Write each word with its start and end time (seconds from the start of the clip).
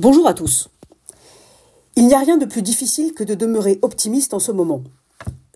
Bonjour 0.00 0.26
à 0.26 0.32
tous. 0.32 0.70
Il 1.94 2.06
n'y 2.06 2.14
a 2.14 2.20
rien 2.20 2.38
de 2.38 2.46
plus 2.46 2.62
difficile 2.62 3.12
que 3.12 3.22
de 3.22 3.34
demeurer 3.34 3.78
optimiste 3.82 4.32
en 4.32 4.38
ce 4.38 4.50
moment. 4.50 4.82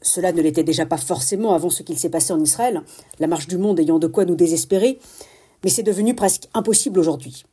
Cela 0.02 0.32
ne 0.32 0.42
l'était 0.42 0.62
déjà 0.62 0.84
pas 0.84 0.98
forcément 0.98 1.54
avant 1.54 1.70
ce 1.70 1.82
qu'il 1.82 1.98
s'est 1.98 2.10
passé 2.10 2.30
en 2.34 2.38
Israël, 2.38 2.82
la 3.20 3.26
marche 3.26 3.46
du 3.46 3.56
monde 3.56 3.80
ayant 3.80 3.98
de 3.98 4.06
quoi 4.06 4.26
nous 4.26 4.34
désespérer, 4.34 4.98
mais 5.64 5.70
c'est 5.70 5.82
devenu 5.82 6.14
presque 6.14 6.50
impossible 6.52 7.00
aujourd'hui. 7.00 7.46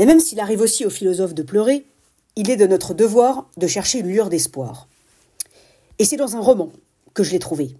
Mais 0.00 0.06
même 0.06 0.18
s'il 0.18 0.40
arrive 0.40 0.62
aussi 0.62 0.84
aux 0.84 0.90
philosophes 0.90 1.34
de 1.34 1.44
pleurer, 1.44 1.86
il 2.34 2.50
est 2.50 2.56
de 2.56 2.66
notre 2.66 2.92
devoir 2.92 3.48
de 3.56 3.68
chercher 3.68 4.00
une 4.00 4.08
lueur 4.08 4.30
d'espoir. 4.30 4.88
Et 6.00 6.04
c'est 6.04 6.16
dans 6.16 6.34
un 6.34 6.40
roman 6.40 6.72
que 7.14 7.22
je 7.22 7.30
l'ai 7.30 7.38
trouvé. 7.38 7.76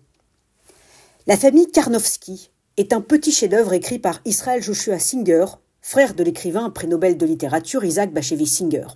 La 1.27 1.37
famille 1.37 1.67
Karnowski 1.67 2.49
est 2.77 2.93
un 2.93 3.01
petit 3.01 3.33
chef-d'œuvre 3.33 3.73
écrit 3.73 3.99
par 3.99 4.21
Israël 4.25 4.63
Joshua 4.63 5.01
Singer, 5.01 5.47
frère 5.89 6.15
de 6.15 6.25
l'écrivain 6.25 6.69
prix 6.69 6.89
Nobel 6.89 7.17
de 7.17 7.25
littérature 7.25 7.85
Isaac 7.85 8.13
Bashevis 8.13 8.49
Singer. 8.49 8.89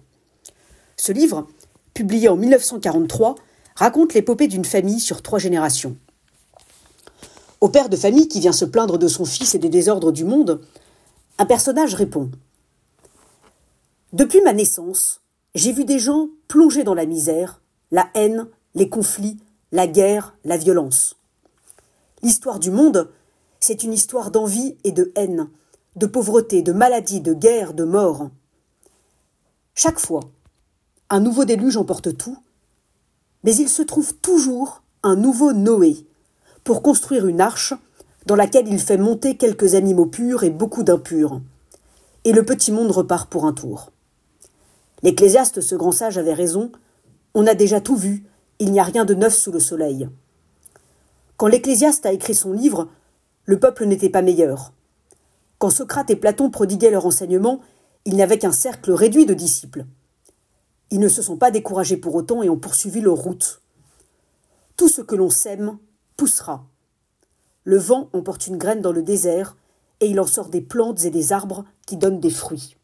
Ce 0.97 1.12
livre, 1.12 1.47
publié 1.95 2.29
en 2.29 2.35
1943, 2.35 3.37
raconte 3.77 4.12
l'épopée 4.12 4.48
d'une 4.48 4.65
famille 4.65 4.98
sur 4.98 5.23
trois 5.23 5.39
générations. 5.39 5.97
Au 7.61 7.69
père 7.69 7.91
de 7.91 7.97
famille 7.97 8.27
qui 8.27 8.41
vient 8.41 8.51
se 8.51 8.65
plaindre 8.65 8.98
de 8.98 9.07
son 9.07 9.25
fils 9.25 9.55
et 9.55 9.61
des 9.61 9.69
désordres 9.69 10.11
du 10.11 10.25
monde, 10.25 10.62
un 11.39 11.47
personnage 11.47 11.95
répond 11.95 12.29
Depuis 14.12 14.41
ma 14.41 14.53
naissance, 14.53 15.20
j'ai 15.55 15.70
vu 15.70 15.84
des 15.84 16.01
gens 16.01 16.29
plongés 16.48 16.83
dans 16.83 16.95
la 16.95 17.07
misère, 17.07 17.61
la 17.93 18.09
haine, 18.15 18.48
les 18.75 18.89
conflits, 18.89 19.37
la 19.70 19.87
guerre, 19.87 20.34
la 20.45 20.57
violence. 20.57 21.15
L'histoire 22.25 22.59
du 22.59 22.73
monde, 22.73 23.12
c'est 23.61 23.84
une 23.84 23.93
histoire 23.93 24.33
d'envie 24.33 24.77
et 24.83 24.91
de 24.91 25.12
haine, 25.15 25.48
de 25.97 26.07
pauvreté, 26.07 26.62
de 26.62 26.73
maladie, 26.73 27.21
de 27.21 27.35
guerre, 27.35 27.75
de 27.75 27.85
mort. 27.85 28.31
Chaque 29.75 29.98
fois, 29.98 30.21
un 31.09 31.21
nouveau 31.21 31.45
déluge 31.45 31.77
emporte 31.77 32.17
tout, 32.17 32.39
mais 33.42 33.55
il 33.56 33.69
se 33.69 33.83
trouve 33.83 34.14
toujours 34.14 34.83
un 35.03 35.17
nouveau 35.17 35.53
Noé 35.53 36.06
pour 36.64 36.83
construire 36.83 37.27
une 37.27 37.41
arche 37.41 37.75
dans 38.27 38.37
laquelle 38.37 38.69
il 38.69 38.79
fait 38.79 38.98
monter 38.98 39.37
quelques 39.37 39.75
animaux 39.75 40.06
purs 40.06 40.45
et 40.45 40.51
beaucoup 40.51 40.83
d'impurs. 40.83 41.41
Et 42.25 42.33
le 42.33 42.45
petit 42.45 42.70
monde 42.70 42.91
repart 42.91 43.31
pour 43.31 43.47
un 43.47 43.53
tour. 43.53 43.91
L'Ecclésiaste, 45.03 45.61
ce 45.62 45.75
grand 45.75 45.92
sage, 45.92 46.19
avait 46.19 46.34
raison. 46.34 46.70
On 47.34 47.47
a 47.47 47.55
déjà 47.55 47.81
tout 47.81 47.97
vu, 47.97 48.25
il 48.59 48.70
n'y 48.70 48.81
a 48.81 48.84
rien 48.84 49.07
de 49.07 49.14
neuf 49.14 49.34
sous 49.34 49.51
le 49.51 49.61
soleil. 49.61 50.09
Quand 51.39 51.47
l'Ecclésiaste 51.47 52.05
a 52.05 52.12
écrit 52.12 52.34
son 52.34 52.53
livre, 52.53 52.89
le 53.47 53.59
peuple 53.59 53.86
n'était 53.86 54.11
pas 54.11 54.20
meilleur. 54.20 54.75
Quand 55.61 55.69
Socrate 55.69 56.08
et 56.08 56.16
Platon 56.16 56.50
prodiguaient 56.50 56.91
leur 56.91 57.05
enseignement, 57.05 57.61
il 58.06 58.14
n'y 58.14 58.22
avait 58.22 58.39
qu'un 58.39 58.50
cercle 58.50 58.92
réduit 58.92 59.27
de 59.27 59.34
disciples. 59.34 59.84
Ils 60.91 61.00
ne 61.00 61.08
se 61.08 61.20
sont 61.20 61.36
pas 61.36 61.50
découragés 61.50 61.98
pour 61.98 62.14
autant 62.14 62.42
et 62.42 62.48
ont 62.48 62.56
poursuivi 62.56 63.02
leur 63.02 63.19
route. 63.19 63.61
Tout 64.78 64.89
ce 64.89 65.02
que 65.02 65.14
l'on 65.14 65.28
sème 65.28 65.77
poussera. 66.17 66.64
Le 67.64 67.77
vent 67.77 68.08
emporte 68.14 68.47
une 68.47 68.56
graine 68.56 68.80
dans 68.80 68.91
le 68.91 69.02
désert, 69.02 69.55
et 70.00 70.06
il 70.08 70.19
en 70.19 70.27
sort 70.27 70.48
des 70.48 70.62
plantes 70.62 71.05
et 71.05 71.11
des 71.11 71.30
arbres 71.30 71.67
qui 71.86 71.98
donnent 71.98 72.20
des 72.20 72.30
fruits. 72.30 72.78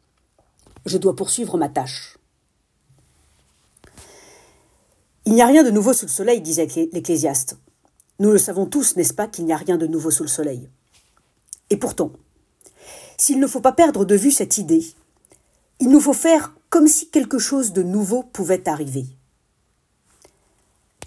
Je 0.84 0.98
dois 0.98 1.16
poursuivre 1.16 1.56
ma 1.56 1.70
tâche. 1.70 2.18
Il 5.24 5.33
n'y 5.33 5.40
a 5.40 5.46
rien 5.46 5.64
de 5.64 5.70
nouveau 5.70 5.94
sous 5.94 6.05
le 6.05 6.11
soleil, 6.11 6.42
disait 6.42 6.68
l'Ecclésiaste. 6.92 7.56
Nous 8.18 8.30
le 8.30 8.38
savons 8.38 8.66
tous, 8.66 8.96
n'est-ce 8.96 9.14
pas, 9.14 9.28
qu'il 9.28 9.46
n'y 9.46 9.55
a 9.55 9.56
rien 9.56 9.78
de 9.78 9.86
nouveau 9.86 10.11
sous 10.11 10.24
le 10.24 10.28
soleil? 10.28 10.68
Et 11.70 11.78
pourtant, 11.78 12.12
s'il 13.17 13.41
ne 13.41 13.47
faut 13.47 13.61
pas 13.61 13.72
perdre 13.72 14.05
de 14.05 14.14
vue 14.14 14.31
cette 14.31 14.59
idée, 14.59 14.84
il 15.81 15.89
nous 15.89 16.00
faut 16.00 16.12
faire 16.12 16.55
comme 16.70 16.89
si 16.89 17.09
quelque 17.09 17.39
chose 17.39 17.73
de 17.73 17.83
nouveau 17.83 18.23
pouvait 18.23 18.69
arriver. 18.69 19.06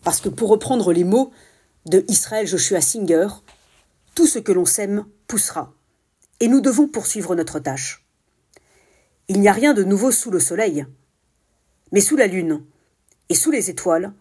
Parce 0.04 0.22
que 0.22 0.30
pour 0.30 0.50
reprendre 0.50 0.94
les 0.94 1.04
mots 1.04 1.32
de 1.86 2.06
Israël 2.08 2.48
Joshua 2.48 2.82
Singer, 2.82 3.28
tout 4.16 4.28
ce 4.28 4.40
que 4.40 4.52
l'on 4.52 4.66
sème 4.66 5.06
poussera, 5.28 5.74
et 6.40 6.48
nous 6.48 6.62
devons 6.62 6.88
poursuivre 6.88 7.36
notre 7.36 7.60
tâche. 7.60 8.06
Il 9.28 9.40
n'y 9.40 9.48
a 9.48 9.54
rien 9.54 9.74
de 9.74 9.84
nouveau 9.84 10.12
sous 10.12 10.32
le 10.32 10.40
soleil, 10.40 10.86
mais 11.92 12.02
sous 12.02 12.16
la 12.16 12.28
lune 12.28 12.64
et 13.30 13.36
sous 13.36 13.52
les 13.52 13.70
étoiles, 13.70 14.14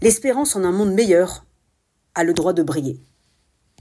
l'espérance 0.00 0.56
en 0.56 0.64
un 0.64 0.72
monde 0.72 0.92
meilleur 0.92 1.44
a 2.14 2.24
le 2.24 2.32
droit 2.32 2.52
de 2.52 2.62
briller. 2.62 3.00